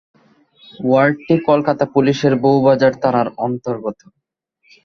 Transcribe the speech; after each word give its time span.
ওয়ার্ডটি 0.81 1.35
কলকাতা 1.49 1.85
পুলিশের 1.93 2.33
বউবাজার 2.43 2.93
থানার 3.01 3.27
অন্তর্গত। 3.37 3.99